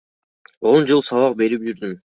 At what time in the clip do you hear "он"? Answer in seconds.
0.71-0.89